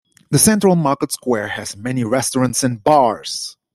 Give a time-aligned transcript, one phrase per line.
[0.31, 3.55] The central market square has many restaurants and bars.